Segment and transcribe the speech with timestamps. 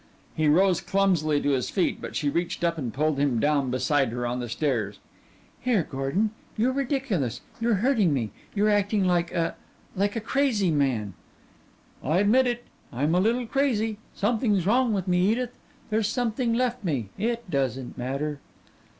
[0.35, 4.09] He rose clumsily to his feet, but she reached up and pulled him down beside
[4.09, 4.97] her on the stairs.
[5.59, 6.31] "Here, Gordon.
[6.57, 7.41] You're ridiculous.
[7.59, 8.31] You're hurting me.
[8.55, 9.53] You're acting like a
[9.95, 11.13] like a crazy man"
[12.03, 12.65] "I admit it.
[12.91, 13.99] I'm a little crazy.
[14.15, 15.51] Something's wrong with me, Edith.
[15.91, 17.09] There's something left me.
[17.19, 18.39] It doesn't matter."